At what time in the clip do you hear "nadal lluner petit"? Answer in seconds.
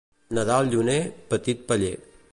0.31-1.53